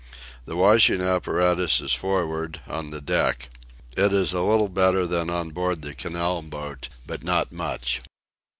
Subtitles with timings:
[0.45, 3.49] The washing apparatus is forward, on the deck.
[3.95, 8.01] It is a little better than on board the canal boat, but not much.